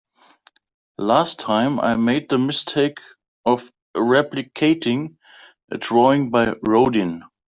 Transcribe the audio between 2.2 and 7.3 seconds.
the mistake of replicating a drawing by Rodin.